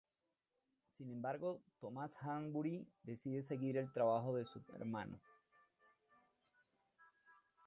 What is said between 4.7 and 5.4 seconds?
hermano.